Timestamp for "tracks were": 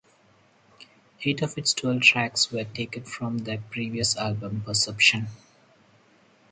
2.01-2.63